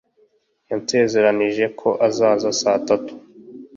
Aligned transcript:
Yansezeranije 0.69 1.65
ko 1.79 1.89
azaza 2.07 2.49
saa 2.61 2.81
tatu. 2.87 3.13